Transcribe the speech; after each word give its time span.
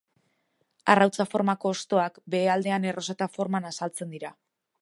Arrautza-formako 0.93 1.73
hostoak, 1.75 2.19
behealdean 2.37 2.91
erroseta-forman 2.93 3.73
azaltzen 3.73 4.17
dira. 4.19 4.35